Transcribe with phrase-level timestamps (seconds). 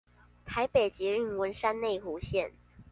[0.45, 2.53] 台北捷運文山內湖線